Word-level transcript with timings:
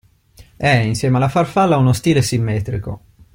È 0.55 0.67
insieme 0.67 1.17
alla 1.17 1.29
farfalla 1.29 1.77
uno 1.77 1.93
stile 1.93 2.23
simmetrico. 2.23 3.01